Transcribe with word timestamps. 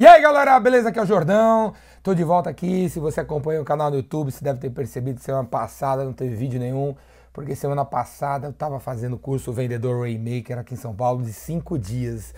E 0.00 0.06
aí 0.06 0.22
galera, 0.22 0.58
beleza? 0.58 0.88
Aqui 0.88 0.98
é 0.98 1.02
o 1.02 1.04
Jordão, 1.04 1.74
tô 2.02 2.14
de 2.14 2.24
volta 2.24 2.48
aqui. 2.48 2.88
Se 2.88 2.98
você 2.98 3.20
acompanha 3.20 3.60
o 3.60 3.64
canal 3.66 3.90
no 3.90 3.98
YouTube, 3.98 4.32
você 4.32 4.42
deve 4.42 4.58
ter 4.58 4.70
percebido 4.70 5.18
que 5.18 5.24
semana 5.26 5.46
passada 5.46 6.02
não 6.02 6.14
teve 6.14 6.34
vídeo 6.34 6.58
nenhum, 6.58 6.96
porque 7.34 7.54
semana 7.54 7.84
passada 7.84 8.46
eu 8.48 8.52
tava 8.54 8.80
fazendo 8.80 9.16
o 9.16 9.18
curso 9.18 9.52
Vendedor 9.52 10.00
Rainmaker 10.00 10.58
aqui 10.58 10.72
em 10.72 10.78
São 10.78 10.94
Paulo 10.94 11.22
de 11.22 11.34
5 11.34 11.78
dias. 11.78 12.34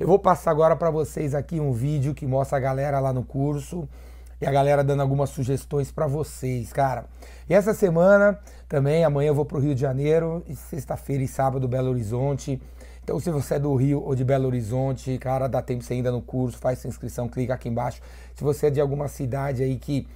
Eu 0.00 0.06
vou 0.06 0.18
passar 0.18 0.52
agora 0.52 0.74
para 0.74 0.88
vocês 0.90 1.34
aqui 1.34 1.60
um 1.60 1.70
vídeo 1.70 2.14
que 2.14 2.26
mostra 2.26 2.56
a 2.56 2.60
galera 2.62 2.98
lá 2.98 3.12
no 3.12 3.22
curso 3.22 3.86
e 4.40 4.46
a 4.46 4.50
galera 4.50 4.82
dando 4.82 5.02
algumas 5.02 5.28
sugestões 5.28 5.92
para 5.92 6.06
vocês, 6.06 6.72
cara. 6.72 7.04
E 7.46 7.52
essa 7.52 7.74
semana 7.74 8.38
também, 8.66 9.04
amanhã 9.04 9.28
eu 9.28 9.34
vou 9.34 9.44
pro 9.44 9.58
Rio 9.58 9.74
de 9.74 9.82
Janeiro, 9.82 10.42
e 10.48 10.56
sexta-feira 10.56 11.22
e 11.22 11.28
sábado 11.28 11.68
Belo 11.68 11.90
Horizonte. 11.90 12.58
Então, 13.12 13.20
se 13.20 13.30
você 13.30 13.56
é 13.56 13.58
do 13.58 13.74
Rio 13.74 14.02
ou 14.02 14.14
de 14.14 14.24
Belo 14.24 14.46
Horizonte, 14.46 15.18
cara, 15.18 15.46
dá 15.46 15.60
tempo 15.60 15.84
você 15.84 15.92
ainda 15.92 16.10
no 16.10 16.22
curso, 16.22 16.56
faz 16.56 16.78
sua 16.78 16.88
inscrição, 16.88 17.28
clica 17.28 17.52
aqui 17.52 17.68
embaixo. 17.68 18.00
Se 18.34 18.42
você 18.42 18.68
é 18.68 18.70
de 18.70 18.80
alguma 18.80 19.06
cidade 19.06 19.62
aí 19.62 19.76
que, 19.76 20.08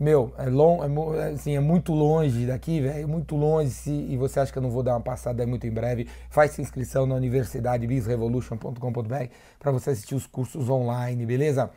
meu, 0.00 0.32
é, 0.38 0.46
long, 0.46 0.82
é, 1.14 1.32
assim, 1.32 1.54
é 1.54 1.60
muito 1.60 1.92
longe 1.92 2.46
daqui, 2.46 2.80
velho, 2.80 3.06
muito 3.06 3.36
longe, 3.36 3.68
se, 3.68 3.90
e 3.90 4.16
você 4.16 4.40
acha 4.40 4.50
que 4.50 4.56
eu 4.56 4.62
não 4.62 4.70
vou 4.70 4.82
dar 4.82 4.92
uma 4.94 5.02
passada 5.02 5.42
é 5.42 5.46
muito 5.46 5.66
em 5.66 5.70
breve, 5.70 6.08
faz 6.30 6.52
sua 6.52 6.62
inscrição 6.62 7.04
na 7.04 7.16
Universidade 7.16 7.86
bisrevolution.com.br 7.86 9.14
para 9.58 9.70
você 9.70 9.90
assistir 9.90 10.14
os 10.14 10.26
cursos 10.26 10.70
online, 10.70 11.26
beleza? 11.26 11.70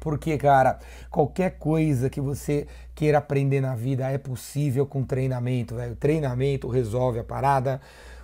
Porque, 0.00 0.38
cara, 0.38 0.78
qualquer 1.10 1.58
coisa 1.58 2.08
que 2.08 2.22
você 2.22 2.66
queira 2.94 3.18
aprender 3.18 3.60
na 3.60 3.74
vida 3.74 4.10
é 4.10 4.16
possível 4.16 4.86
com 4.86 5.04
treinamento, 5.04 5.74
velho. 5.74 5.94
Treinamento 5.94 6.68
resolve 6.68 7.18
a 7.18 7.24
parada. 7.24 7.82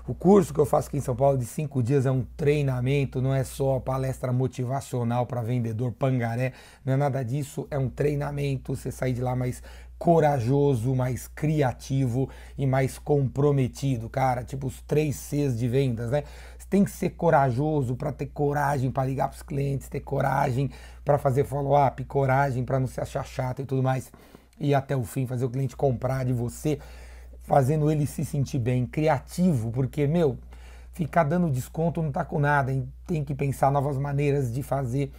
O 0.08 0.14
curso 0.14 0.54
que 0.54 0.60
eu 0.60 0.64
faço 0.64 0.86
aqui 0.86 0.98
em 0.98 1.00
São 1.00 1.16
Paulo 1.16 1.36
de 1.36 1.44
cinco 1.44 1.82
dias 1.82 2.06
é 2.06 2.10
um 2.12 2.22
treinamento, 2.36 3.20
não 3.20 3.34
é 3.34 3.42
só 3.42 3.80
palestra 3.80 4.32
motivacional 4.32 5.26
para 5.26 5.42
vendedor 5.42 5.90
pangaré, 5.90 6.52
não 6.84 6.92
é 6.92 6.96
nada 6.96 7.24
disso, 7.24 7.66
é 7.72 7.76
um 7.76 7.88
treinamento. 7.88 8.76
Você 8.76 8.92
sair 8.92 9.14
de 9.14 9.20
lá 9.20 9.34
mais 9.34 9.60
corajoso, 9.98 10.94
mais 10.94 11.26
criativo 11.26 12.30
e 12.56 12.64
mais 12.66 13.00
comprometido, 13.00 14.08
cara. 14.08 14.44
Tipo 14.44 14.68
os 14.68 14.80
três 14.82 15.16
Cs 15.16 15.58
de 15.58 15.66
vendas, 15.66 16.12
né? 16.12 16.22
Você 16.56 16.68
tem 16.70 16.84
que 16.84 16.90
ser 16.92 17.10
corajoso 17.10 17.96
para 17.96 18.12
ter 18.12 18.26
coragem 18.26 18.92
para 18.92 19.04
ligar 19.04 19.26
para 19.26 19.34
os 19.34 19.42
clientes, 19.42 19.88
ter 19.88 20.00
coragem 20.00 20.70
para 21.04 21.18
fazer 21.18 21.42
follow-up, 21.42 22.04
coragem 22.04 22.64
para 22.64 22.78
não 22.78 22.86
se 22.86 23.00
achar 23.00 23.26
chato 23.26 23.62
e 23.62 23.64
tudo 23.64 23.82
mais. 23.82 24.12
E 24.60 24.72
até 24.72 24.96
o 24.96 25.02
fim 25.02 25.26
fazer 25.26 25.44
o 25.44 25.50
cliente 25.50 25.74
comprar 25.74 26.24
de 26.24 26.32
você 26.32 26.78
fazendo 27.46 27.90
ele 27.90 28.06
se 28.06 28.24
sentir 28.24 28.58
bem, 28.58 28.84
criativo, 28.84 29.70
porque, 29.70 30.06
meu, 30.06 30.36
ficar 30.92 31.24
dando 31.24 31.48
desconto 31.48 32.02
não 32.02 32.10
tá 32.10 32.24
com 32.24 32.40
nada, 32.40 32.72
tem 33.06 33.22
que 33.22 33.34
pensar 33.34 33.70
novas 33.70 33.96
maneiras 33.96 34.52
de 34.52 34.62
fazer 34.62 35.12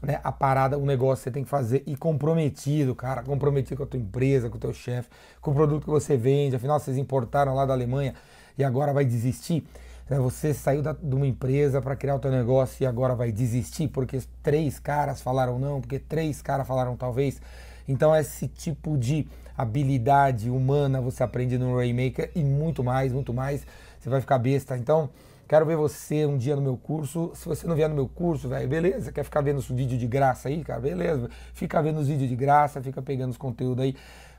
né, 0.00 0.20
a 0.22 0.30
parada, 0.30 0.78
o 0.78 0.86
negócio 0.86 1.24
você 1.24 1.30
tem 1.30 1.42
que 1.42 1.50
fazer 1.50 1.82
e 1.86 1.96
comprometido, 1.96 2.94
cara, 2.94 3.22
comprometido 3.22 3.76
com 3.76 3.82
a 3.82 3.86
tua 3.86 4.00
empresa, 4.00 4.48
com 4.48 4.56
o 4.56 4.60
teu 4.60 4.72
chefe, 4.72 5.08
com 5.40 5.50
o 5.50 5.54
produto 5.54 5.84
que 5.84 5.90
você 5.90 6.16
vende, 6.16 6.56
afinal 6.56 6.78
vocês 6.78 6.96
importaram 6.96 7.54
lá 7.54 7.66
da 7.66 7.72
Alemanha 7.72 8.14
e 8.56 8.62
agora 8.62 8.92
vai 8.92 9.04
desistir. 9.04 9.64
Né? 10.08 10.18
Você 10.18 10.52
saiu 10.54 10.82
da, 10.82 10.92
de 10.92 11.14
uma 11.14 11.26
empresa 11.26 11.80
para 11.80 11.96
criar 11.96 12.14
o 12.14 12.18
teu 12.18 12.30
negócio 12.30 12.82
e 12.82 12.86
agora 12.86 13.14
vai 13.14 13.32
desistir 13.32 13.88
porque 13.88 14.20
três 14.42 14.78
caras 14.78 15.20
falaram 15.20 15.58
não, 15.58 15.80
porque 15.80 15.98
três 15.98 16.42
caras 16.42 16.66
falaram 16.66 16.96
talvez. 16.96 17.40
Então 17.88 18.14
esse 18.14 18.48
tipo 18.48 18.96
de 18.96 19.26
habilidade 19.56 20.50
humana 20.50 21.00
você 21.00 21.22
aprende 21.22 21.58
no 21.58 21.76
Rainmaker 21.76 22.30
e 22.34 22.42
muito 22.42 22.82
mais, 22.82 23.12
muito 23.12 23.32
mais. 23.32 23.66
Você 23.98 24.08
vai 24.08 24.20
ficar 24.20 24.38
besta. 24.38 24.76
Então, 24.76 25.10
quero 25.46 25.64
ver 25.64 25.76
você 25.76 26.26
um 26.26 26.36
dia 26.36 26.56
no 26.56 26.62
meu 26.62 26.76
curso. 26.76 27.30
Se 27.34 27.46
você 27.46 27.66
não 27.66 27.76
vier 27.76 27.88
no 27.88 27.94
meu 27.94 28.08
curso, 28.08 28.48
velho, 28.48 28.68
beleza? 28.68 29.12
Quer 29.12 29.24
ficar 29.24 29.40
vendo 29.40 29.58
os 29.58 29.68
vídeos 29.68 30.00
de 30.00 30.06
graça 30.06 30.48
aí, 30.48 30.64
cara? 30.64 30.80
Beleza. 30.80 31.30
Fica 31.52 31.80
vendo 31.82 32.00
os 32.00 32.08
vídeos 32.08 32.28
de 32.28 32.36
graça, 32.36 32.82
fica 32.82 33.00
pegando 33.00 33.30
os 33.30 33.36
conteúdos 33.36 33.84
aí. 33.84 33.94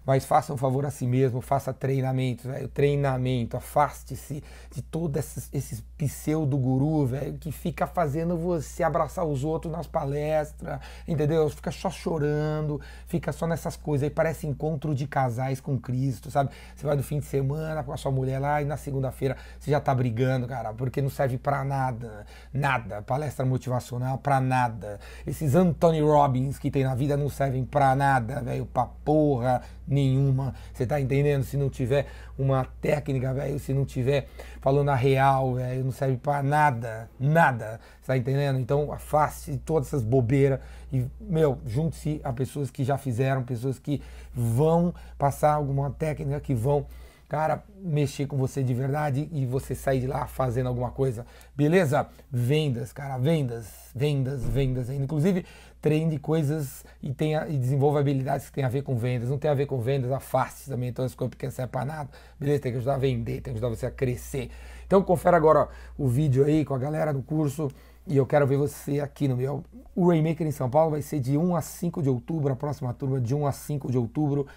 Mas 0.06 0.26
faça 0.26 0.54
um 0.54 0.58
favor 0.58 0.86
a 0.86 0.92
si 0.92 1.08
mesmo, 1.08 1.42
faça 1.42 1.74
treinamento, 1.74 2.48
velho. 2.48 2.68
Treinamento, 2.68 3.56
afaste-se 3.56 4.44
de 4.72 4.82
todos 4.82 5.18
esses, 5.18 5.50
esses 5.54 5.84
pseudo-guru, 5.98 7.06
velho, 7.06 7.38
que 7.38 7.52
fica 7.52 7.88
fazendo 7.88 8.38
você 8.38 8.84
abraçar 8.84 9.26
os 9.26 9.44
outros 9.44 9.72
nas 9.72 9.88
palestras, 9.88 10.80
entendeu? 11.08 11.50
Fica 11.50 11.72
só 11.72 11.90
chorando, 11.90 12.82
fica 13.08 13.32
só 13.32 13.48
nessas 13.48 13.78
coisas 13.78 14.04
aí. 14.04 14.10
Parece 14.10 14.46
encontro 14.46 14.94
de 14.94 15.08
casais 15.08 15.62
com 15.62 15.80
Cristo, 15.80 16.30
sabe? 16.30 16.50
Você 16.76 16.86
vai 16.86 16.96
no 16.96 17.04
fim 17.04 17.20
de 17.20 17.26
semana 17.26 17.84
com 17.84 17.94
a 17.94 17.98
sua 17.98 18.12
mulher 18.12 18.40
lá 18.40 18.62
e 18.62 18.66
na 18.66 18.76
segunda-feira 18.76 19.38
você 19.60 19.72
já 19.72 19.80
tá 19.80 19.96
brigando, 19.96 20.48
cara, 20.48 20.74
porque 20.74 21.02
não 21.02 21.10
serve 21.10 21.38
para 21.38 21.64
nada. 21.64 22.26
Nada. 22.54 23.02
Palestra 23.02 23.46
motivacional, 23.46 24.18
para 24.18 24.42
nada. 24.42 25.00
Esses 25.26 25.56
Anthony 25.56 26.02
Robbins 26.02 26.60
que 26.60 26.70
tem 26.70 26.84
na 26.84 26.96
vida 26.96 27.16
não 27.16 27.30
servem 27.30 27.64
para 27.64 27.96
nada, 27.96 28.42
velho, 28.42 28.66
pra 28.66 28.86
porra 28.86 29.62
nenhuma. 29.88 30.54
Você 30.74 30.86
tá 30.86 31.00
entendendo? 31.00 31.44
Se 31.44 31.58
não 31.58 31.70
tiver 31.70 32.08
uma 32.38 32.66
técnica, 32.82 33.34
velho, 33.34 33.60
se 33.60 33.74
não 33.74 33.86
tiver 33.86 34.28
falando 34.62 34.90
a 34.90 34.96
real, 34.96 35.56
velho, 35.56 35.84
não 35.84 35.92
serve 35.92 36.18
para 36.18 36.42
nada, 36.42 37.10
nada. 37.20 37.80
Você 38.02 38.08
tá 38.08 38.18
entendendo? 38.18 38.60
Então 38.60 38.92
afaste 38.92 39.58
todas 39.66 39.88
essas 39.88 40.04
bobeiras 40.04 40.60
e, 40.92 41.06
meu, 41.20 41.60
junte-se 41.66 42.22
a 42.24 42.32
pessoas 42.32 42.70
que 42.70 42.84
já 42.84 42.98
fizeram, 42.98 43.44
pessoas 43.44 43.80
que 43.80 44.02
vão 44.34 44.94
passar 45.18 45.54
alguma 45.54 45.92
técnica, 45.92 46.40
que 46.40 46.54
vão 46.54 46.86
cara, 47.34 47.64
mexer 47.80 48.28
com 48.28 48.38
você 48.38 48.62
de 48.62 48.76
verdade 48.76 49.28
e 49.32 49.44
você 49.44 49.74
sair 49.74 50.02
de 50.02 50.06
lá 50.06 50.28
fazendo 50.28 50.68
alguma 50.68 50.92
coisa. 50.92 51.26
Beleza? 51.56 52.08
Vendas, 52.32 52.94
cara, 52.94 53.18
vendas, 53.18 53.90
vendas, 53.96 54.44
vendas. 54.44 54.88
Inclusive, 54.92 55.44
treine 55.84 56.18
coisas 56.18 56.86
e, 57.02 57.14
tenha, 57.14 57.46
e 57.50 57.58
desenvolva 57.58 58.00
habilidades 58.00 58.46
que 58.46 58.54
tem 58.54 58.64
a 58.64 58.70
ver 58.70 58.84
com 58.84 58.96
vendas. 58.96 59.30
Não 59.30 59.38
tem 59.38 59.52
a 59.52 59.54
ver 59.54 59.66
com 59.66 59.82
vendas, 59.82 60.10
afaste 60.14 60.70
também 60.70 60.94
coisas 60.94 61.14
que 61.14 61.46
não 61.46 61.52
serve 61.52 61.70
para 61.74 61.84
nada. 61.84 62.10
Beleza? 62.40 62.62
Tem 62.62 62.72
que 62.72 62.78
ajudar 62.78 62.96
a 62.96 62.98
vender, 62.98 63.42
tem 63.42 63.54
que 63.54 63.60
ajudar 63.60 63.68
você 63.68 63.86
a 63.86 63.92
crescer. 63.92 64.50
Então, 64.88 65.04
confere 65.04 65.36
agora 65.36 65.60
ó, 65.60 65.68
o 65.98 66.08
vídeo 66.08 66.46
aí 66.46 66.64
com 66.64 66.74
a 66.74 66.78
galera 66.78 67.14
do 67.14 67.22
curso. 67.22 67.70
E 68.08 68.16
eu 68.16 68.26
quero 68.26 68.48
ver 68.48 68.56
você 68.56 69.02
aqui 69.02 69.28
no 69.28 69.36
meu. 69.36 69.62
O 69.94 70.08
Rainmaker 70.08 70.48
em 70.48 70.52
São 70.52 70.70
Paulo 70.70 70.92
vai 70.92 71.02
ser 71.02 71.20
de 71.20 71.38
1 71.38 71.54
a 71.54 71.62
5 71.62 72.02
de 72.02 72.10
outubro, 72.10 72.54
a 72.54 72.56
próxima 72.56 72.94
turma 72.94 73.20
de 73.20 73.36
1 73.36 73.46
a 73.46 73.52
5 73.52 73.92
de 73.92 73.98
outubro. 73.98 74.48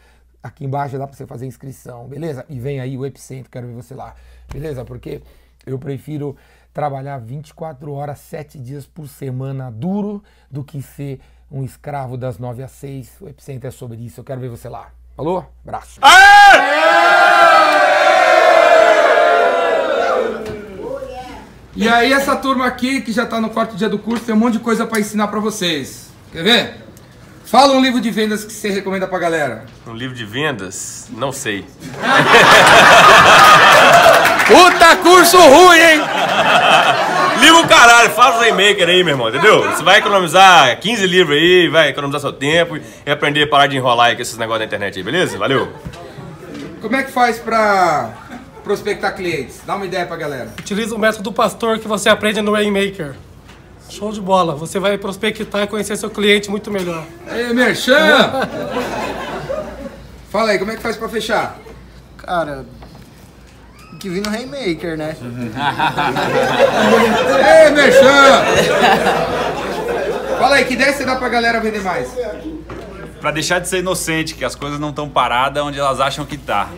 Aqui 0.40 0.64
embaixo 0.64 0.96
dá 0.96 1.08
para 1.08 1.16
você 1.16 1.26
fazer 1.26 1.46
inscrição, 1.46 2.06
beleza? 2.06 2.46
E 2.48 2.60
vem 2.60 2.78
aí 2.78 2.96
o 2.96 3.04
Epicentro, 3.04 3.50
quero 3.50 3.66
ver 3.66 3.74
você 3.74 3.96
lá, 3.96 4.14
beleza? 4.52 4.84
Porque 4.84 5.20
eu 5.66 5.76
prefiro 5.76 6.36
trabalhar 6.76 7.16
24 7.16 7.90
horas, 7.90 8.18
7 8.18 8.58
dias 8.58 8.84
por 8.84 9.08
semana 9.08 9.70
duro 9.70 10.22
do 10.50 10.62
que 10.62 10.82
ser 10.82 11.20
um 11.50 11.64
escravo 11.64 12.18
das 12.18 12.38
9 12.38 12.62
às 12.62 12.70
6. 12.72 13.12
O 13.22 13.28
Epicentro 13.30 13.66
é 13.66 13.70
sobre 13.70 13.96
isso, 13.96 14.20
eu 14.20 14.24
quero 14.24 14.42
ver 14.42 14.50
você 14.50 14.68
lá. 14.68 14.88
Falou? 15.16 15.50
Abraço. 15.64 15.98
E 21.74 21.88
aí 21.88 22.12
essa 22.12 22.36
turma 22.36 22.66
aqui 22.66 23.00
que 23.00 23.10
já 23.10 23.24
está 23.24 23.40
no 23.40 23.48
quarto 23.48 23.74
dia 23.74 23.88
do 23.88 23.98
curso 23.98 24.26
tem 24.26 24.34
um 24.34 24.38
monte 24.38 24.58
de 24.58 24.60
coisa 24.60 24.84
para 24.84 25.00
ensinar 25.00 25.28
para 25.28 25.40
vocês. 25.40 26.10
Quer 26.30 26.44
ver? 26.44 26.84
Fala 27.46 27.72
um 27.72 27.80
livro 27.80 28.02
de 28.02 28.10
vendas 28.10 28.44
que 28.44 28.52
você 28.52 28.68
recomenda 28.68 29.08
pra 29.08 29.18
galera. 29.18 29.64
Um 29.86 29.94
livro 29.94 30.14
de 30.14 30.26
vendas? 30.26 31.06
Não 31.10 31.32
sei. 31.32 31.64
Puta 34.46 34.96
curso 34.96 35.38
ruim, 35.38 35.78
hein? 35.78 36.00
Livro 37.46 37.68
caralho, 37.68 38.10
faz 38.10 38.34
o 38.34 38.38
Rainmaker 38.40 38.88
aí, 38.88 39.04
meu 39.04 39.14
irmão, 39.14 39.28
entendeu? 39.28 39.62
Você 39.62 39.82
vai 39.82 39.98
economizar 39.98 40.80
15 40.80 41.06
livros 41.06 41.36
aí, 41.36 41.68
vai 41.68 41.90
economizar 41.90 42.20
seu 42.20 42.32
tempo 42.32 42.76
e 42.76 43.10
aprender 43.10 43.44
a 43.44 43.46
parar 43.46 43.68
de 43.68 43.76
enrolar 43.76 44.08
aí 44.08 44.16
com 44.16 44.22
esses 44.22 44.36
negócios 44.36 44.60
da 44.60 44.64
internet 44.64 44.98
aí, 44.98 45.02
beleza? 45.04 45.38
Valeu! 45.38 45.72
Como 46.80 46.96
é 46.96 47.04
que 47.04 47.12
faz 47.12 47.38
pra 47.38 48.10
prospectar 48.64 49.14
clientes? 49.14 49.60
Dá 49.64 49.76
uma 49.76 49.86
ideia 49.86 50.04
pra 50.06 50.16
galera. 50.16 50.48
Utiliza 50.58 50.92
o 50.94 50.98
método 50.98 51.22
do 51.22 51.32
pastor 51.32 51.78
que 51.78 51.86
você 51.86 52.08
aprende 52.08 52.40
no 52.40 52.52
Rainmaker. 52.52 53.14
Show 53.88 54.10
de 54.10 54.20
bola. 54.20 54.56
Você 54.56 54.80
vai 54.80 54.98
prospectar 54.98 55.62
e 55.62 55.66
conhecer 55.68 55.96
seu 55.96 56.10
cliente 56.10 56.50
muito 56.50 56.68
melhor. 56.68 57.04
Ei, 57.30 57.52
Merchan! 57.52 58.48
Fala 60.30 60.50
aí, 60.50 60.58
como 60.58 60.72
é 60.72 60.76
que 60.76 60.82
faz 60.82 60.96
pra 60.96 61.08
fechar? 61.08 61.58
Cara, 62.18 62.66
que 63.96 64.08
vir 64.08 64.22
no 64.22 64.30
Rainmaker, 64.30 64.96
né? 64.96 65.16
Ei, 67.64 67.70
Merchan! 67.70 68.44
Fala 70.38 70.56
aí, 70.56 70.64
que 70.64 70.74
ideia 70.74 70.92
você 70.92 71.04
dá 71.04 71.16
pra 71.16 71.28
galera 71.28 71.60
vender 71.60 71.82
mais? 71.82 72.08
Pra 73.20 73.30
deixar 73.30 73.58
de 73.58 73.68
ser 73.68 73.78
inocente, 73.78 74.34
que 74.34 74.44
as 74.44 74.54
coisas 74.54 74.78
não 74.78 74.90
estão 74.90 75.08
paradas 75.08 75.62
onde 75.62 75.78
elas 75.78 76.00
acham 76.00 76.24
que 76.24 76.36
tá. 76.36 76.68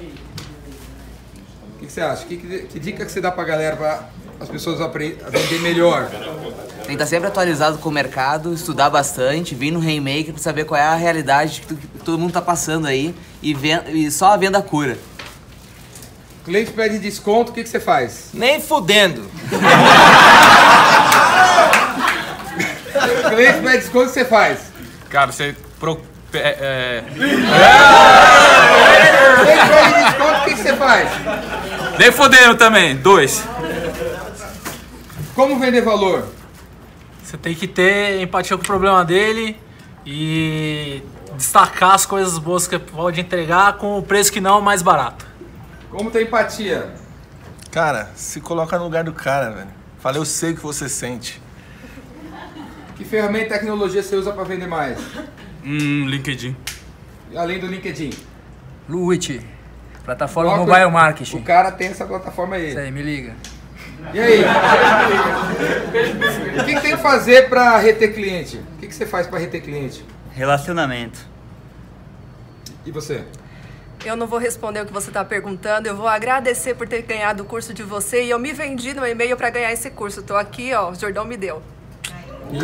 O 1.75 1.79
que, 1.81 1.87
que 1.87 1.93
você 1.93 2.01
acha? 2.01 2.25
Que, 2.25 2.37
que, 2.37 2.59
que 2.61 2.81
dica 2.81 3.05
que 3.05 3.13
você 3.13 3.21
dá 3.21 3.31
pra 3.31 3.45
galera 3.45 3.77
pra 3.77 4.09
as 4.41 4.49
pessoas 4.49 4.81
aprender 4.81 5.19
a 5.27 5.31
vender 5.31 5.61
melhor? 5.61 6.09
Tem 6.09 6.97
que 6.97 7.03
estar 7.03 7.07
sempre 7.07 7.29
atualizado 7.29 7.79
com 7.79 7.89
o 7.89 7.93
mercado, 7.93 8.55
estudar 8.55 8.89
bastante, 8.89 9.55
vir 9.55 9.71
no 9.71 9.81
Rainmaker 9.81 10.33
pra 10.33 10.43
saber 10.43 10.65
qual 10.65 10.81
é 10.81 10.85
a 10.85 10.95
realidade 10.95 11.61
que, 11.61 11.67
tu, 11.67 11.77
que 11.77 11.87
todo 12.03 12.19
mundo 12.19 12.33
tá 12.33 12.41
passando 12.41 12.87
aí 12.87 13.15
e, 13.43 13.53
venda, 13.53 13.91
e 13.91 14.11
só 14.11 14.33
a 14.33 14.37
venda 14.37 14.63
cura. 14.63 14.97
O 16.49 16.51
cliente 16.51 16.73
pede 16.73 16.99
desconto, 16.99 17.53
o 17.53 17.55
que, 17.55 17.63
que 17.63 17.69
você 17.69 17.79
faz? 17.79 18.31
Nem 18.33 18.59
fudendo. 18.59 19.31
Cliente 23.29 23.61
pede 23.61 23.77
desconto, 23.77 24.05
o 24.05 24.07
que 24.07 24.15
você 24.15 24.25
faz? 24.25 24.73
Cara, 25.11 25.31
você. 25.31 25.55
Pro, 25.79 26.01
é, 26.33 26.39
é, 26.39 27.05
Cliente 27.13 27.43
pede 29.69 30.05
desconto, 30.05 30.41
o 30.41 30.45
que 30.45 30.55
que 30.55 30.63
você 30.63 30.75
faz? 30.75 31.11
nem 31.99 32.11
fodendo 32.11 32.55
também, 32.55 32.97
dois. 32.97 33.45
Como 35.35 35.59
vender 35.59 35.83
valor? 35.83 36.29
Você 37.23 37.37
tem 37.37 37.55
que 37.55 37.69
ter 37.69 38.23
empatia 38.23 38.57
com 38.57 38.63
o 38.63 38.67
problema 38.67 39.05
dele 39.05 39.55
e 40.07 41.03
destacar 41.37 41.95
as 41.95 42.07
coisas 42.07 42.39
boas 42.39 42.67
que 42.67 42.79
pode 42.79 43.21
entregar 43.21 43.75
com 43.75 43.99
o 43.99 44.03
preço 44.03 44.33
que 44.33 44.41
não 44.41 44.61
é 44.61 44.63
mais 44.63 44.81
barato. 44.81 45.29
Como 45.91 46.11
ter 46.11 46.23
empatia? 46.23 46.93
Cara, 47.71 48.11
se 48.15 48.41
coloca 48.41 48.77
no 48.79 48.85
lugar 48.85 49.05
do 49.05 49.13
cara, 49.13 49.51
velho. 49.51 49.69
Fala, 49.99 50.17
eu 50.17 50.25
sei 50.25 50.53
o 50.53 50.57
que 50.57 50.63
você 50.63 50.89
sente. 50.89 51.41
Que 52.97 53.05
ferramenta 53.05 53.47
e 53.47 53.49
tecnologia 53.59 54.03
você 54.03 54.17
usa 54.17 54.33
para 54.33 54.45
vender 54.45 54.67
mais? 54.67 54.99
Hum, 55.65 56.05
LinkedIn. 56.07 56.57
Além 57.37 57.59
do 57.59 57.67
LinkedIn. 57.67 58.11
Luit, 58.89 59.41
plataforma 60.05 60.53
que- 60.53 60.59
mobile 60.59 60.91
marketing. 60.91 61.37
O 61.39 61.43
cara 61.43 61.71
tem 61.73 61.89
essa 61.89 62.07
plataforma 62.07 62.57
aí. 62.57 62.71
Isso 62.71 62.79
aí, 62.79 62.91
me 62.91 63.03
liga. 63.03 63.35
E 64.15 64.21
aí? 64.21 64.41
o 66.61 66.65
que, 66.65 66.75
que 66.75 66.81
tem 66.81 66.97
que 66.97 67.03
fazer 67.03 67.49
para 67.49 67.79
reter 67.79 68.15
cliente? 68.15 68.57
O 68.57 68.79
que, 68.81 68.87
que 68.87 68.95
você 68.95 69.05
faz 69.07 69.27
para 69.27 69.39
reter 69.39 69.61
cliente? 69.63 70.05
Relacionamento. 70.33 71.19
E 72.87 72.91
você? 72.91 73.25
Eu 74.05 74.17
não 74.17 74.27
vou 74.27 74.39
responder 74.39 74.81
o 74.81 74.87
que 74.87 74.93
você 74.93 75.11
está 75.11 75.25
perguntando. 75.25 75.89
Eu 75.89 75.97
vou 75.97 76.07
agradecer 76.07 76.75
por 76.75 76.87
ter 76.87 77.03
ganhado 77.03 77.43
o 77.43 77.47
curso 77.47 77.75
de 77.75 77.83
você 77.83 78.23
e 78.25 78.31
eu 78.31 78.39
me 78.39 78.53
vendi 78.53 78.95
no 78.95 79.07
e-mail 79.07 79.37
para 79.37 79.51
ganhar 79.51 79.73
esse 79.73 79.91
curso. 79.91 80.23
Tô 80.23 80.37
aqui, 80.37 80.73
ó. 80.73 80.91
O 80.91 80.95
Jordão 80.95 81.25
me 81.25 81.37
deu. 81.37 81.63
E 82.53 82.59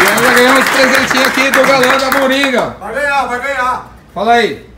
ainda 0.00 0.34
ganhamos 0.34 0.60
esse 0.60 0.70
presentinho 0.70 1.26
aqui 1.26 1.50
do 1.50 1.62
galã 1.66 1.96
da 1.96 2.18
Moringa. 2.18 2.76
Vai 2.80 2.94
ganhar, 2.94 3.26
vai 3.26 3.40
ganhar. 3.40 3.96
Fala 4.12 4.32
aí. 4.32 4.68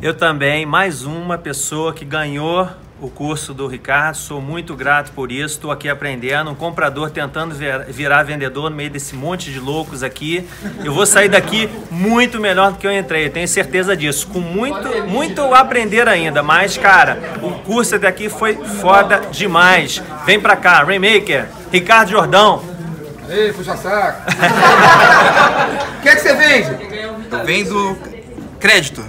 Eu 0.00 0.14
também, 0.14 0.64
mais 0.66 1.04
uma 1.04 1.38
pessoa 1.38 1.92
que 1.92 2.04
ganhou 2.04 2.68
o 3.04 3.10
curso 3.10 3.52
do 3.52 3.66
Ricardo, 3.66 4.16
sou 4.16 4.40
muito 4.40 4.74
grato 4.74 5.12
por 5.12 5.30
isso, 5.30 5.56
estou 5.56 5.70
aqui 5.70 5.90
aprendendo, 5.90 6.50
um 6.50 6.54
comprador 6.54 7.10
tentando 7.10 7.54
vir- 7.54 7.84
virar 7.88 8.22
vendedor 8.22 8.70
no 8.70 8.76
meio 8.76 8.88
desse 8.88 9.14
monte 9.14 9.52
de 9.52 9.60
loucos 9.60 10.02
aqui. 10.02 10.48
Eu 10.82 10.92
vou 10.94 11.04
sair 11.04 11.28
daqui 11.28 11.68
muito 11.90 12.40
melhor 12.40 12.72
do 12.72 12.78
que 12.78 12.86
eu 12.86 12.92
entrei, 12.98 13.28
tenho 13.28 13.46
certeza 13.46 13.94
disso, 13.94 14.26
com 14.28 14.40
muito, 14.40 14.88
muito 15.06 15.42
a 15.54 15.58
aprender 15.60 16.08
ainda, 16.08 16.42
mas 16.42 16.78
cara, 16.78 17.18
o 17.42 17.50
curso 17.60 17.98
daqui 17.98 18.30
foi 18.30 18.56
foda 18.80 19.20
demais. 19.30 20.02
Vem 20.24 20.40
pra 20.40 20.56
cá, 20.56 20.82
Rainmaker, 20.82 21.46
Ricardo 21.70 22.10
Jordão. 22.10 22.62
Ei, 23.28 23.52
puxa 23.52 23.76
saco. 23.76 24.22
O 25.98 26.02
que 26.04 26.08
é 26.10 26.16
que 26.16 26.20
você 26.22 26.34
vende? 26.34 26.96
Eu 27.30 27.44
vendo 27.44 27.98
crédito. 28.60 29.02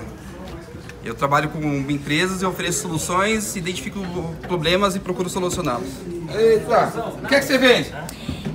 Eu 1.05 1.13
trabalho 1.13 1.49
com 1.49 1.61
empresas, 1.91 2.41
eu 2.41 2.49
ofereço 2.49 2.81
soluções, 2.81 3.55
identifico 3.55 3.99
problemas 4.41 4.95
e 4.95 4.99
procuro 4.99 5.29
solucioná-los. 5.29 5.87
Eita, 6.35 6.91
o 7.23 7.27
que 7.27 7.35
é 7.35 7.39
que 7.39 7.45
você 7.45 7.59
vende? 7.59 7.93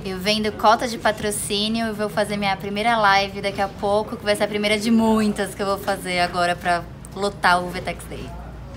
Eu 0.03 0.19
vendo 0.19 0.51
cota 0.51 0.85
de 0.85 0.97
patrocínio 0.97 1.87
e 1.87 1.91
vou 1.93 2.09
fazer 2.09 2.35
minha 2.35 2.57
primeira 2.57 2.97
live 2.97 3.41
daqui 3.41 3.61
a 3.61 3.69
pouco, 3.69 4.17
que 4.17 4.25
vai 4.25 4.35
ser 4.35 4.43
a 4.43 4.47
primeira 4.49 4.77
de 4.77 4.91
muitas 4.91 5.55
que 5.55 5.61
eu 5.61 5.65
vou 5.65 5.77
fazer 5.77 6.19
agora 6.19 6.53
pra 6.53 6.83
lotar 7.15 7.63
o 7.63 7.69
Vtex 7.69 8.03
Day. 8.09 8.29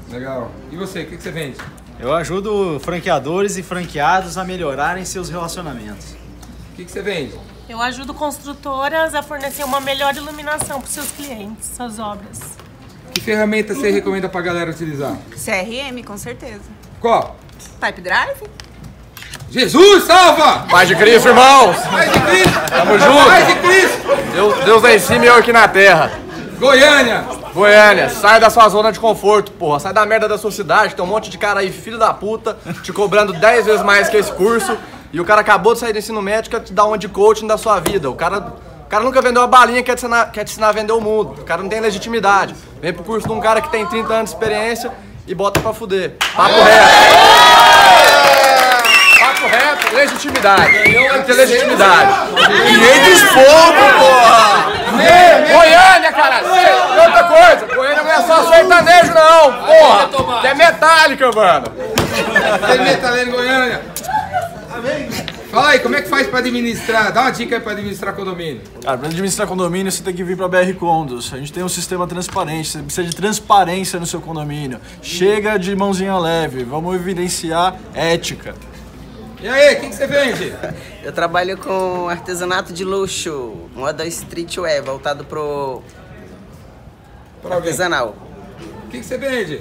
Legal. 0.09 0.53
E 0.71 0.77
você, 0.77 1.01
o 1.03 1.09
que, 1.09 1.17
que 1.17 1.23
você 1.25 1.33
vende? 1.33 1.59
Eu 1.99 2.13
ajudo 2.13 2.79
franqueadores 2.79 3.57
e 3.57 3.63
franqueados 3.65 4.39
a 4.39 4.45
melhorarem 4.45 5.05
seus 5.05 5.29
relacionamentos. 5.29 6.13
O 6.13 6.77
que, 6.77 6.85
que 6.85 6.93
você 6.93 7.03
vende? 7.03 7.35
Eu 7.69 7.83
ajudo 7.83 8.15
construtoras 8.15 9.17
a 9.17 9.23
fornecer 9.23 9.65
uma 9.65 9.81
melhor 9.81 10.15
iluminação 10.15 10.81
para 10.81 10.89
seus 10.89 11.11
clientes, 11.11 11.73
suas 11.75 11.99
obras. 11.99 12.64
Que 13.13 13.21
ferramenta 13.21 13.75
você 13.75 13.91
recomenda 13.91 14.29
pra 14.29 14.41
galera 14.41 14.71
utilizar? 14.71 15.17
CRM, 15.31 16.03
com 16.05 16.17
certeza. 16.17 16.63
Qual? 17.01 17.37
Type 17.81 18.01
Drive? 18.01 18.43
Jesus, 19.51 20.05
salva! 20.05 20.67
Paz 20.69 20.89
de 20.89 20.97
Cristo, 20.97 21.29
irmãos! 21.29 21.77
Paz 21.77 22.13
de 22.13 22.21
Cristo! 22.21 22.61
Tamo 22.69 22.99
junto! 22.99 23.27
Paz 23.27 23.47
de 23.47 23.55
Cristo! 23.57 24.33
Deus, 24.33 24.65
Deus 24.65 24.83
lá 24.83 24.95
em 24.95 24.99
cima 24.99 25.25
e 25.25 25.29
eu 25.29 25.37
aqui 25.37 25.53
na 25.53 25.69
terra. 25.69 26.11
Goiânia! 26.59 27.25
Goiânia, 27.55 28.11
sai 28.11 28.41
da 28.41 28.51
sua 28.51 28.69
zona 28.69 28.91
de 28.91 28.99
conforto, 28.99 29.53
porra. 29.53 29.79
Sai 29.79 29.93
da 29.93 30.05
merda 30.05 30.27
da 30.27 30.37
sua 30.37 30.51
cidade. 30.51 30.97
Tem 30.97 31.05
um 31.05 31.09
monte 31.09 31.31
de 31.31 31.39
cara 31.39 31.61
aí, 31.61 31.71
filho 31.71 31.99
da 31.99 32.13
puta, 32.13 32.57
te 32.83 32.93
cobrando 32.93 33.33
10 33.33 33.67
vezes 33.67 33.83
mais 33.85 34.09
que 34.09 34.17
esse 34.17 34.33
curso. 34.33 34.77
E 35.13 35.21
o 35.21 35.25
cara 35.25 35.41
acabou 35.41 35.75
de 35.75 35.79
sair 35.79 35.93
do 35.93 36.01
ensino 36.01 36.21
médio, 36.21 36.51
quer 36.51 36.61
te 36.61 36.73
dar 36.73 36.87
uma 36.87 36.99
de 36.99 37.07
coaching 37.07 37.47
da 37.47 37.57
sua 37.57 37.79
vida. 37.79 38.11
O 38.11 38.17
cara, 38.17 38.39
o 38.39 38.89
cara 38.89 39.05
nunca 39.05 39.23
vendeu 39.23 39.41
uma 39.43 39.47
balinha, 39.47 39.85
quer 39.85 39.95
te, 39.95 40.01
ensinar, 40.01 40.33
quer 40.33 40.43
te 40.43 40.51
ensinar 40.51 40.71
a 40.71 40.73
vender 40.73 40.93
o 40.93 41.01
mundo. 41.01 41.41
O 41.43 41.45
cara 41.45 41.63
não 41.63 41.69
tem 41.69 41.79
legitimidade. 41.79 42.57
Vem 42.85 42.93
pro 42.93 43.03
curso 43.03 43.27
de 43.27 43.33
um 43.33 43.41
cara 43.41 43.63
que 43.63 43.71
tem 43.71 43.87
30 43.87 44.13
anos 44.13 44.29
de 44.29 44.37
experiência 44.37 44.93
e 45.27 45.35
bota 45.35 45.59
pra 45.59 45.73
fuder. 45.73 46.17
Papo 46.37 46.63
reto. 46.63 46.91
Papo 49.21 49.47
reto, 49.47 49.95
legitimidade. 49.95 50.83
Tem 50.83 51.09
que 51.09 51.23
ter 51.23 51.33
legitimidade. 51.33 52.13
500 52.37 53.23
fogo, 53.23 53.81
porra! 53.99 54.67
Goiânia, 55.51 56.13
caralho! 56.13 56.47
Outra 57.07 57.25
coisa, 57.25 57.75
Goiânia 57.75 58.03
não 58.03 58.13
é 58.13 58.21
só 58.21 58.53
sertanejo, 58.53 59.15
não, 59.15 59.53
porra! 59.65 60.41
Que 60.43 60.47
é 60.49 60.55
metálica, 60.55 61.31
mano! 61.35 61.67
Tem 62.67 62.81
metaleno 62.85 63.31
em 63.31 63.33
Goiânia. 63.33 63.81
Fala 65.55 65.69
aí, 65.69 65.79
como 65.79 65.95
é 65.95 66.03
que 66.03 66.09
faz 66.09 66.27
pra 66.27 66.41
administrar? 66.41 67.13
Dá 67.13 67.21
uma 67.21 67.31
dica 67.31 67.55
aí 67.55 67.61
pra 67.61 67.71
administrar 67.71 68.13
condomínio. 68.13 68.61
Cara, 68.83 68.99
para 68.99 69.07
administrar 69.07 69.47
condomínio, 69.47 69.93
você 69.93 70.03
tem 70.03 70.13
que 70.13 70.25
vir 70.25 70.37
para 70.37 70.49
BR 70.49 70.75
Condos. 70.77 71.33
A 71.33 71.37
gente 71.37 71.53
tem 71.53 71.63
um 71.63 71.69
sistema 71.69 72.09
transparente, 72.09 72.73
você 72.73 72.83
precisa 72.83 73.07
de 73.09 73.15
transparência 73.15 74.01
no 74.01 74.05
seu 74.05 74.21
condomínio. 74.21 74.81
Chega 75.01 75.57
de 75.57 75.77
mãozinha 75.77 76.19
leve, 76.19 76.65
vamos 76.65 76.97
evidenciar 76.97 77.79
ética. 77.95 78.57
E 79.41 79.47
aí, 79.47 79.77
o 79.77 79.81
que, 79.81 79.91
que 79.91 79.95
você 79.95 80.09
vende? 80.09 80.53
Eu 81.05 81.13
trabalho 81.13 81.57
com 81.57 82.09
artesanato 82.09 82.73
de 82.73 82.85
luxo, 82.85 83.55
moda 83.77 84.05
streetwear, 84.07 84.83
voltado 84.83 85.25
pro 85.25 85.83
artesanal. 87.49 88.17
O 88.87 88.91
que, 88.91 88.99
que 88.99 89.05
você 89.05 89.17
vende? 89.17 89.61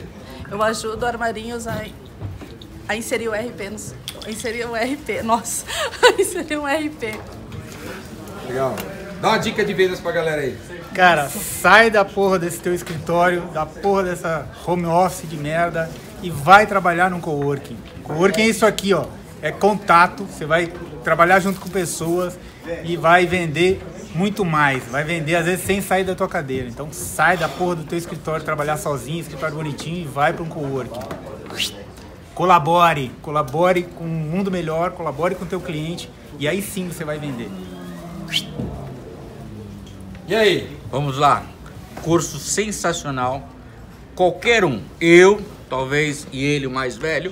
Eu 0.50 0.64
ajudo 0.64 1.06
armarinhos 1.06 1.68
a, 1.68 1.86
a 2.88 2.96
inserir 2.96 3.28
o 3.28 3.32
RP 3.32 3.70
no. 3.70 3.78
A 4.26 4.30
inserir 4.30 4.66
o 4.66 4.74
RP, 4.74 5.24
nossa, 5.24 5.66
a 6.04 6.22
inserir 6.22 6.58
um 6.58 6.66
RP. 6.66 7.20
Legal. 8.48 8.76
Dá 9.22 9.30
uma 9.30 9.38
dica 9.38 9.64
de 9.64 9.74
vendas 9.74 10.00
pra 10.00 10.12
galera 10.12 10.42
aí. 10.42 10.58
Cara, 10.94 11.30
sai 11.30 11.90
da 11.90 12.06
porra 12.06 12.38
desse 12.38 12.60
teu 12.60 12.74
escritório, 12.74 13.42
da 13.54 13.66
porra 13.66 14.04
dessa 14.04 14.48
home 14.66 14.86
office 14.86 15.30
de 15.30 15.38
merda 15.38 15.90
e 16.22 16.30
vai 16.30 16.68
trabalhar 16.68 17.10
num 17.10 17.20
coworking. 17.20 17.78
Coworking 18.04 18.42
é 18.42 18.48
isso 18.48 18.66
aqui, 18.66 18.94
ó. 18.94 19.06
É 19.42 19.52
contato, 19.52 20.26
você 20.26 20.46
vai 20.46 20.72
trabalhar 21.04 21.40
junto 21.40 21.60
com 21.60 21.70
pessoas 21.70 22.38
e 22.84 22.96
vai 22.96 23.26
vender 23.26 23.82
muito 24.14 24.46
mais. 24.46 24.84
Vai 24.86 25.04
vender 25.04 25.36
às 25.36 25.46
vezes 25.46 25.66
sem 25.66 25.82
sair 25.82 26.04
da 26.04 26.16
tua 26.16 26.28
cadeira. 26.28 26.68
Então 26.68 26.90
sai 26.92 27.38
da 27.38 27.50
porra 27.50 27.78
do 27.78 27.84
teu 27.84 27.98
escritório, 27.98 28.46
trabalhar 28.46 28.78
sozinho, 28.78 29.20
escritório 29.20 29.56
bonitinho 29.56 30.02
e 30.02 30.06
vai 30.06 30.32
para 30.32 30.44
um 30.44 30.48
coworking. 30.48 31.00
Colabore, 32.36 33.12
colabore 33.22 33.84
com 33.84 34.06
um 34.06 34.08
mundo 34.08 34.50
melhor, 34.50 34.92
colabore 34.92 35.36
com 35.36 35.46
o 35.46 35.48
teu 35.48 35.62
cliente 35.62 36.10
e 36.40 36.48
aí 36.48 36.62
sim 36.62 36.88
você 36.88 37.06
vai 37.06 37.20
vender. 37.20 37.50
E 40.28 40.34
aí? 40.34 40.78
Vamos 40.90 41.18
lá. 41.18 41.44
Curso 42.02 42.40
sensacional. 42.40 43.48
Qualquer 44.16 44.66
um, 44.66 44.82
eu, 45.00 45.42
talvez, 45.70 46.28
e 46.32 46.44
ele, 46.44 46.66
o 46.66 46.72
mais 46.72 46.98
velho, 46.98 47.32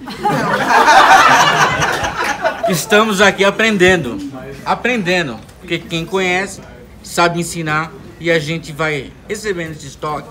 estamos 2.68 3.20
aqui 3.20 3.44
aprendendo. 3.44 4.18
Aprendendo. 4.64 5.40
Porque 5.58 5.78
quem 5.78 6.04
conhece 6.04 6.60
sabe 7.02 7.40
ensinar 7.40 7.92
e 8.20 8.30
a 8.30 8.38
gente 8.38 8.72
vai 8.72 9.12
recebendo 9.28 9.72
esse 9.72 9.86
estoque, 9.86 10.28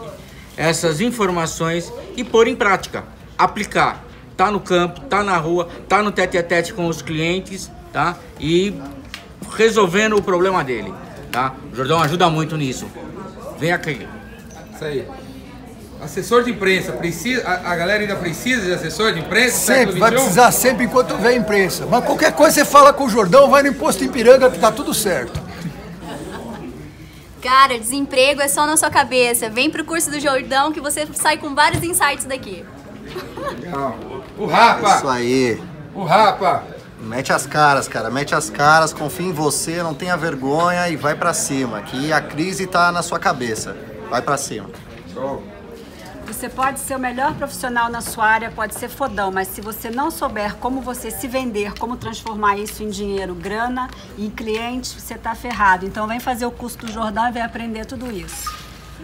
essas 0.56 1.02
informações 1.02 1.92
e 2.16 2.24
pôr 2.24 2.48
em 2.48 2.56
prática. 2.56 3.17
Aplicar. 3.38 4.04
Tá 4.36 4.52
no 4.52 4.60
campo, 4.60 5.02
tá 5.02 5.24
na 5.24 5.38
rua, 5.38 5.68
tá 5.88 6.04
no 6.04 6.12
tete 6.12 6.38
a 6.38 6.44
tete 6.44 6.72
com 6.74 6.88
os 6.88 7.02
clientes, 7.02 7.72
tá? 7.92 8.16
E 8.40 8.74
resolvendo 9.56 10.16
o 10.16 10.22
problema 10.22 10.64
dele, 10.64 10.94
tá? 11.32 11.56
O 11.72 11.76
Jordão 11.76 12.00
ajuda 12.00 12.30
muito 12.30 12.56
nisso. 12.56 12.88
Vem 13.60 13.72
aqui. 13.72 14.08
Isso 14.76 14.86
aí. 14.86 15.08
Assessor 16.00 16.44
de 16.44 16.52
imprensa, 16.52 16.92
precisa, 16.92 17.42
a, 17.48 17.72
a 17.72 17.76
galera 17.76 18.02
ainda 18.02 18.16
precisa 18.16 18.68
de 18.68 18.74
assessor 18.74 19.14
de 19.14 19.20
imprensa? 19.20 19.58
Sempre, 19.58 20.00
vai 20.00 20.12
21? 20.12 20.22
precisar 20.22 20.52
sempre 20.52 20.86
enquanto 20.86 21.12
houver 21.12 21.36
imprensa. 21.36 21.88
Mas 21.88 22.06
qualquer 22.06 22.34
coisa 22.34 22.54
você 22.54 22.66
fala 22.66 22.94
com 22.94 23.06
o 23.06 23.10
Jordão, 23.10 23.50
vai 23.50 23.64
no 23.64 23.70
imposto 23.70 24.04
em 24.04 24.08
Piranga 24.08 24.52
que 24.52 24.60
tá 24.60 24.72
tudo 24.72 24.94
certo. 24.94 25.42
Cara, 27.42 27.80
desemprego 27.80 28.42
é 28.42 28.48
só 28.48 28.68
na 28.68 28.78
sua 28.78 28.92
cabeça. 28.92 29.50
Vem 29.50 29.72
pro 29.72 29.84
curso 29.84 30.12
do 30.12 30.20
Jordão 30.20 30.72
que 30.72 30.80
você 30.80 31.08
sai 31.14 31.38
com 31.38 31.56
vários 31.56 31.82
insights 31.82 32.26
daqui. 32.26 32.64
Legal. 33.52 33.98
O 34.38 34.46
Rapa! 34.46 34.96
Isso 34.96 35.08
aí. 35.08 35.62
O 35.94 36.04
Rapa! 36.04 36.64
Mete 37.00 37.32
as 37.32 37.46
caras, 37.46 37.88
cara. 37.88 38.10
Mete 38.10 38.34
as 38.34 38.50
caras, 38.50 38.94
confia 38.94 39.28
em 39.28 39.32
você, 39.32 39.82
não 39.84 39.94
tenha 39.94 40.18
vergonha 40.18 40.90
e 40.90 40.96
vai 40.96 41.16
pra 41.16 41.34
cima. 41.34 41.82
Que 41.82 42.12
a 42.12 42.20
crise 42.20 42.66
tá 42.66 42.92
na 42.92 43.02
sua 43.02 43.20
cabeça. 43.20 43.76
Vai 44.10 44.22
pra 44.22 44.38
cima. 44.38 44.70
Você 46.28 46.50
pode 46.50 46.80
ser 46.82 46.96
o 46.96 47.00
melhor 47.00 47.34
profissional 47.36 47.90
na 47.90 48.02
sua 48.02 48.26
área, 48.26 48.52
pode 48.52 48.76
ser 48.76 48.90
fodão, 48.90 49.32
mas 49.32 49.48
se 49.48 49.62
você 49.62 49.90
não 49.90 50.12
souber 50.12 50.56
como 50.56 50.82
você 50.82 51.10
se 51.10 51.26
vender, 51.26 51.74
como 51.80 51.96
transformar 51.96 52.58
isso 52.58 52.84
em 52.84 52.90
dinheiro, 52.90 53.34
grana 53.34 53.90
e 54.18 54.26
em 54.26 54.30
cliente, 54.30 55.00
você 55.00 55.16
tá 55.16 55.34
ferrado. 55.34 55.86
Então 55.86 56.06
vem 56.06 56.20
fazer 56.20 56.46
o 56.46 56.52
curso 56.52 56.80
do 56.80 56.92
Jordão 56.92 57.30
e 57.30 57.32
vem 57.32 57.42
aprender 57.42 57.86
tudo 57.86 58.12
isso. 58.12 58.54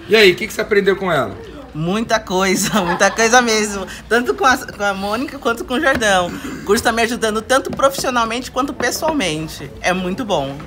E 0.10 0.16
aí, 0.18 0.34
o 0.34 0.36
que, 0.36 0.48
que 0.48 0.54
você 0.54 0.60
aprendeu 0.60 0.98
com 0.98 1.10
ela? 1.10 1.34
Muita 1.74 2.20
coisa, 2.20 2.82
muita 2.86 3.10
coisa 3.10 3.42
mesmo. 3.42 3.86
Tanto 4.08 4.34
com 4.34 4.46
a, 4.46 4.58
com 4.58 4.84
a 4.84 4.94
Mônica 4.94 5.40
quanto 5.40 5.66
com 5.66 5.76
o 5.76 5.82
Jordão. 5.82 6.28
O 6.28 6.66
curso 6.66 6.84
tá 6.84 6.92
me 6.92 7.02
ajudando 7.02 7.42
tanto 7.42 7.72
profissionalmente 7.72 8.52
quanto 8.52 8.74
pessoalmente. 8.74 9.70
É 9.82 9.94
muito 9.94 10.24
bom. 10.24 10.58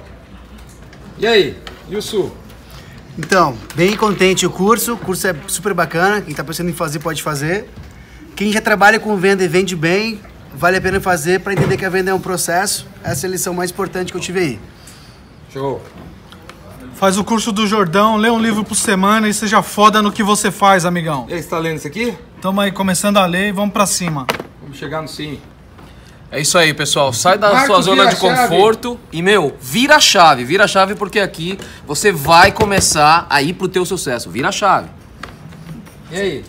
E 1.19 1.27
aí, 1.27 1.57
e 1.89 1.97
o 1.97 2.03
Sul? 2.03 2.37
Então, 3.19 3.57
bem 3.75 3.97
contente 3.97 4.45
o 4.45 4.51
curso. 4.51 4.95
O 4.95 4.99
curso 4.99 5.27
é 5.27 5.35
super 5.47 5.73
bacana. 5.73 6.21
Quem 6.21 6.35
tá 6.35 6.45
pensando 6.45 6.69
em 6.69 6.75
fazer, 6.75 6.99
pode 6.99 7.23
fazer. 7.23 7.69
Quem 8.35 8.53
já 8.53 8.61
trabalha 8.61 9.01
com 9.01 9.17
venda 9.17 9.43
e 9.43 9.49
vende 9.49 9.75
bem, 9.75 10.21
vale 10.55 10.77
a 10.77 10.81
pena 10.81 11.01
fazer 11.01 11.41
para 11.41 11.55
entender 11.55 11.79
que 11.79 11.85
a 11.87 11.89
venda 11.89 12.11
é 12.11 12.15
um 12.15 12.21
processo. 12.21 12.87
Essa 13.03 13.27
é 13.27 13.29
a 13.29 13.31
lição 13.31 13.55
mais 13.55 13.71
importante 13.71 14.13
que 14.13 14.19
eu 14.19 14.21
tive 14.21 14.41
aí. 14.41 14.61
Show. 15.51 15.81
Faz 16.97 17.19
o 17.19 17.25
curso 17.25 17.53
do 17.53 17.67
Jordão, 17.67 18.17
lê 18.17 18.31
um 18.31 18.41
livro 18.41 18.65
por 18.65 18.75
semana 18.75 19.29
e 19.29 19.35
seja 19.35 19.61
foda 19.63 20.01
no 20.01 20.11
que 20.11 20.23
você 20.23 20.51
faz, 20.51 20.87
amigão. 20.87 21.27
E 21.29 21.35
aí, 21.35 21.43
você 21.43 21.49
tá 21.51 21.59
lendo 21.59 21.77
isso 21.77 21.87
aqui? 21.87 22.17
Tamo 22.41 22.59
aí 22.59 22.73
começando 22.73 23.19
a 23.19 23.27
ler 23.27 23.49
e 23.49 23.53
vamos 23.53 23.75
pra 23.75 23.85
cima. 23.85 24.27
Vamos 24.63 24.79
chegar 24.79 25.03
no 25.03 25.09
sim. 25.09 25.39
É 26.31 26.41
isso 26.41 26.57
aí, 26.57 26.73
pessoal. 26.73 27.13
Sai 27.13 27.37
da 27.37 27.53
Marcos, 27.53 27.67
sua 27.67 27.83
zona 27.83 28.07
de 28.07 28.17
conforto 28.17 28.99
e, 29.13 29.21
meu, 29.21 29.55
vira 29.61 29.97
a 29.97 30.01
chave. 30.01 30.43
Vira 30.45 30.65
a 30.65 30.67
chave 30.67 30.95
porque 30.95 31.21
aqui 31.21 31.59
você 31.87 32.11
vai 32.11 32.51
começar 32.51 33.27
a 33.29 33.43
ir 33.43 33.53
pro 33.53 33.69
teu 33.69 33.85
sucesso. 33.85 34.31
Vira 34.31 34.49
a 34.49 34.53
chave. 34.53 34.89
E 36.11 36.17
aí? 36.17 36.45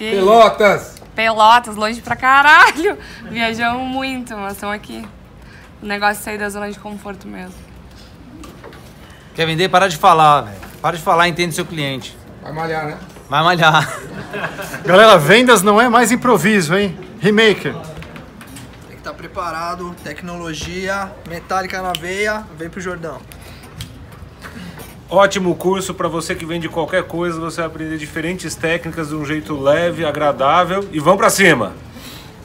E 0.00 0.08
aí? 0.08 0.16
Pelotas! 0.16 0.96
Pelotas, 1.14 1.76
longe 1.76 2.00
pra 2.00 2.16
caralho. 2.16 2.98
Viajamos 3.30 3.86
muito, 3.86 4.36
mas 4.36 4.54
estamos 4.54 4.74
aqui. 4.74 5.06
O 5.80 5.86
negócio 5.86 6.20
é 6.20 6.24
sair 6.24 6.38
da 6.38 6.48
zona 6.48 6.68
de 6.68 6.80
conforto 6.80 7.28
mesmo. 7.28 7.63
Quer 9.34 9.46
vender? 9.46 9.68
Para 9.68 9.88
de 9.88 9.96
falar, 9.96 10.42
velho. 10.42 10.56
Para 10.80 10.96
de 10.96 11.02
falar, 11.02 11.28
entende 11.28 11.54
seu 11.54 11.66
cliente. 11.66 12.16
Vai 12.42 12.52
malhar, 12.52 12.86
né? 12.86 12.98
Vai 13.28 13.42
malhar. 13.42 13.98
Galera, 14.86 15.18
vendas 15.18 15.62
não 15.62 15.80
é 15.80 15.88
mais 15.88 16.12
improviso, 16.12 16.76
hein? 16.76 16.96
Remaker. 17.20 17.72
Tem 17.72 18.90
que 18.90 18.94
estar 18.96 19.14
preparado, 19.14 19.94
tecnologia, 20.04 21.10
metálica 21.28 21.82
na 21.82 21.92
veia, 21.92 22.44
vem 22.56 22.68
pro 22.68 22.80
Jordão. 22.80 23.20
Ótimo 25.10 25.54
curso 25.54 25.94
para 25.94 26.08
você 26.08 26.34
que 26.34 26.46
vende 26.46 26.68
qualquer 26.68 27.02
coisa, 27.04 27.40
você 27.40 27.58
vai 27.58 27.66
aprender 27.66 27.98
diferentes 27.98 28.54
técnicas 28.54 29.08
de 29.08 29.14
um 29.14 29.24
jeito 29.24 29.58
leve, 29.58 30.04
agradável 30.04 30.88
e 30.92 31.00
vamos 31.00 31.18
para 31.18 31.30
cima. 31.30 31.72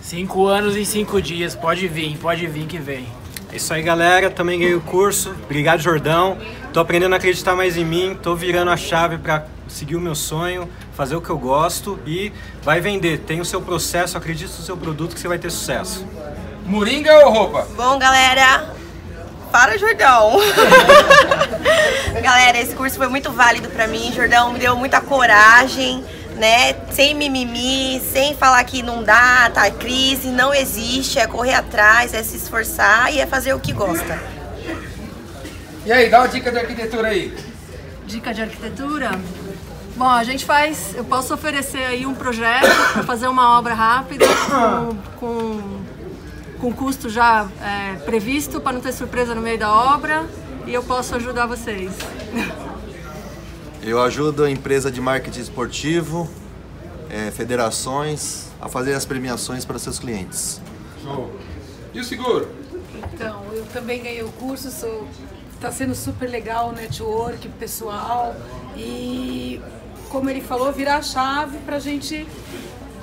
Cinco 0.02 0.48
anos 0.48 0.76
em 0.76 0.86
cinco 0.86 1.22
dias. 1.22 1.56
Pode 1.56 1.88
vir, 1.88 2.18
pode 2.18 2.48
vir 2.48 2.66
que 2.66 2.80
vem. 2.80 3.08
É 3.52 3.56
isso 3.56 3.74
aí, 3.74 3.82
galera. 3.82 4.30
Também 4.30 4.60
ganhei 4.60 4.76
o 4.76 4.82
curso. 4.82 5.36
Obrigado, 5.44 5.82
Jordão. 5.82 6.38
Tô 6.72 6.80
aprendendo 6.80 7.14
a 7.14 7.18
acreditar 7.18 7.56
mais 7.56 7.78
em 7.78 7.86
mim. 7.86 8.18
Tô 8.22 8.36
virando 8.36 8.70
a 8.70 8.78
chave 8.78 9.18
para 9.18 9.46
seguir 9.68 9.96
o 9.96 10.02
meu 10.02 10.14
sonho, 10.14 10.70
fazer 10.94 11.16
o 11.16 11.22
que 11.22 11.30
eu 11.30 11.38
gosto 11.38 12.00
e 12.06 12.32
vai 12.62 12.80
vender. 12.80 13.20
Tem 13.20 13.42
o 13.42 13.46
seu 13.46 13.62
processo, 13.62 14.18
acredite 14.18 14.54
no 14.56 14.64
seu 14.64 14.78
produto 14.78 15.16
que 15.16 15.20
você 15.20 15.28
vai 15.28 15.40
ter 15.40 15.50
sucesso. 15.50 16.06
Moringa 16.66 17.12
ou 17.26 17.32
roupa? 17.32 17.68
Bom, 17.76 17.98
galera, 17.98 18.72
para 19.52 19.78
Jordão. 19.80 20.38
galera, 22.22 22.60
esse 22.60 22.76
curso 22.76 22.98
foi 22.98 23.08
muito 23.08 23.32
válido 23.32 23.70
pra 23.70 23.88
mim. 23.88 24.12
Jordão 24.14 24.54
me 24.54 24.60
deu 24.60 24.76
muita 24.76 25.02
coragem, 25.02 26.06
né? 26.36 26.76
Sem 26.92 27.16
mimimi, 27.16 28.00
sem 28.00 28.36
falar 28.36 28.64
que 28.64 28.84
não 28.84 29.04
dá, 29.04 29.50
tá 29.52 29.72
crise, 29.72 30.28
não 30.28 30.54
existe, 30.54 31.18
é 31.18 31.26
correr 31.26 31.56
atrás, 31.56 32.14
é 32.14 32.22
se 32.22 32.38
esforçar 32.38 33.12
e 33.12 33.20
é 33.20 33.26
fazer 33.26 33.56
o 33.56 33.60
que 33.60 33.74
gosta. 33.74 34.39
E 35.86 35.92
aí, 35.92 36.10
dá 36.10 36.20
uma 36.20 36.28
dica 36.28 36.52
de 36.52 36.58
arquitetura 36.58 37.08
aí. 37.08 37.34
Dica 38.06 38.34
de 38.34 38.42
arquitetura? 38.42 39.12
Bom, 39.96 40.08
a 40.10 40.24
gente 40.24 40.46
faz. 40.46 40.94
Eu 40.96 41.04
posso 41.04 41.34
oferecer 41.34 41.84
aí 41.84 42.06
um 42.06 42.14
projeto 42.14 42.68
para 42.94 43.04
fazer 43.04 43.28
uma 43.28 43.58
obra 43.58 43.74
rápida, 43.74 44.26
com, 44.28 44.96
com, 45.20 45.82
com 46.60 46.74
custo 46.74 47.10
já 47.10 47.48
é, 47.62 47.96
previsto, 48.00 48.62
para 48.62 48.74
não 48.74 48.82
ter 48.82 48.94
surpresa 48.94 49.34
no 49.34 49.42
meio 49.42 49.58
da 49.58 49.74
obra, 49.74 50.26
e 50.66 50.74
eu 50.74 50.84
posso 50.84 51.16
ajudar 51.16 51.46
vocês. 51.46 51.92
Eu 53.82 54.02
ajudo 54.02 54.44
a 54.44 54.52
empresa 54.52 54.92
de 54.92 55.00
marketing 55.00 55.40
esportivo, 55.40 56.30
eh, 57.10 57.32
federações, 57.32 58.48
a 58.60 58.68
fazer 58.68 58.94
as 58.94 59.06
premiações 59.06 59.64
para 59.64 59.80
seus 59.80 59.98
clientes. 59.98 60.60
Show. 61.02 61.34
E 61.94 62.00
o 62.02 62.04
seguro? 62.04 62.50
Então, 63.14 63.42
eu 63.54 63.66
também 63.68 64.04
ganhei 64.04 64.22
o 64.22 64.30
curso, 64.34 64.70
sou, 64.70 65.08
tá 65.60 65.72
sendo 65.72 65.94
super 65.94 66.30
legal 66.30 66.70
o 66.70 66.72
network 66.72 67.48
pessoal 67.50 68.36
e, 68.78 69.62
como 70.10 70.30
ele 70.30 70.42
falou, 70.42 70.72
virar 70.72 70.98
a 70.98 71.02
chave 71.02 71.58
pra 71.60 71.80
gente 71.80 72.26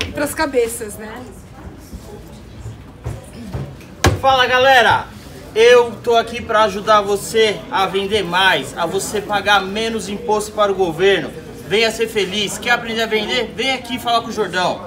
ir 0.07 0.13
pras 0.13 0.35
cabeças, 0.35 0.97
né? 0.97 1.23
Fala 4.21 4.47
galera! 4.47 5.07
Eu 5.55 5.93
tô 6.05 6.15
aqui 6.15 6.43
para 6.43 6.65
ajudar 6.65 7.01
você 7.01 7.59
a 7.71 7.87
vender 7.87 8.23
mais, 8.23 8.77
a 8.77 8.85
você 8.85 9.23
pagar 9.23 9.63
menos 9.63 10.07
imposto 10.07 10.53
para 10.53 10.71
o 10.71 10.75
governo. 10.75 11.31
Venha 11.67 11.91
ser 11.91 12.09
feliz. 12.09 12.59
Quer 12.59 12.73
aprender 12.73 13.03
a 13.03 13.07
vender? 13.07 13.55
Vem 13.57 13.73
aqui 13.73 13.99
falar 13.99 14.21
com 14.21 14.29
o 14.29 14.33
Jordão. 14.33 14.85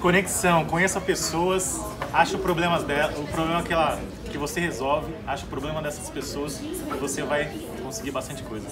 Conexão, 0.00 0.64
conheça 0.64 1.00
pessoas, 1.02 1.78
ache 2.14 2.34
o 2.34 2.38
problema 2.38 2.80
dela, 2.80 3.12
o 3.18 3.26
problema 3.26 3.62
que, 3.62 3.74
ela, 3.74 3.98
que 4.36 4.38
você 4.38 4.60
resolve, 4.60 5.14
ache 5.26 5.44
o 5.44 5.46
problema 5.46 5.80
dessas 5.80 6.10
pessoas 6.10 6.60
e 6.60 6.98
você 7.00 7.22
vai 7.22 7.50
conseguir 7.82 8.10
bastante 8.10 8.42
coisa. 8.42 8.66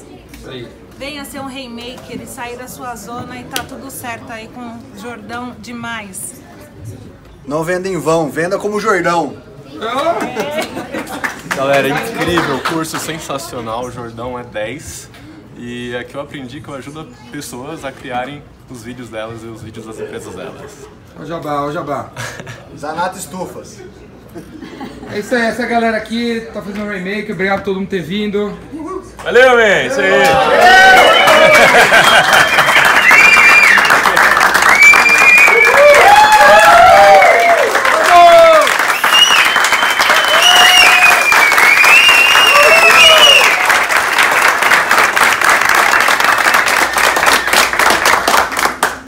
Venha 0.99 1.25
ser 1.25 1.40
um 1.40 1.47
rainmaker 1.47 2.21
e 2.21 2.26
sair 2.26 2.59
da 2.59 2.68
sua 2.68 2.94
zona 2.97 3.40
e 3.40 3.44
tá 3.44 3.64
tudo 3.64 3.90
certo 3.90 4.30
aí 4.30 4.47
com 4.49 4.61
o 4.61 4.99
Jordão 5.00 5.56
demais. 5.59 6.42
Não 7.47 7.64
venda 7.64 7.88
em 7.88 7.99
vão, 7.99 8.30
venda 8.30 8.59
como 8.59 8.78
Jordão. 8.78 9.38
Galera, 11.56 11.88
incrível, 11.88 12.61
curso 12.68 12.99
sensacional, 12.99 13.87
o 13.87 13.90
Jordão 13.90 14.38
é 14.38 14.44
10. 14.44 15.09
E 15.56 15.97
aqui 15.97 16.14
eu 16.14 16.21
aprendi 16.21 16.61
que 16.61 16.68
eu 16.68 16.75
ajudo 16.75 17.09
pessoas 17.30 17.87
a 17.87 17.92
criarem 17.92 18.42
os 18.68 18.83
vídeos 18.83 19.09
delas 19.09 19.42
e 19.42 19.47
os 19.47 19.62
vídeos 19.62 19.87
das 19.87 19.99
empresas 19.99 20.35
delas. 20.35 20.88
Ó 21.18 21.23
o 21.23 21.26
jabá, 21.26 21.64
o 21.64 21.73
jabá. 21.73 22.11
Zanato 22.76 23.16
Estufas. 23.16 23.80
É 25.12 25.19
isso 25.19 25.35
aí, 25.35 25.43
essa 25.43 25.67
galera 25.67 25.97
aqui 25.97 26.47
tá 26.53 26.61
fazendo 26.61 26.85
um 26.85 26.91
remake. 26.91 27.33
Obrigado 27.33 27.61
a 27.61 27.62
todo 27.62 27.79
mundo 27.79 27.88
ter 27.88 28.03
vindo. 28.03 28.57
Valeu, 29.23 29.57
man! 29.57 29.87
Isso 29.87 30.00
aí! 30.00 30.23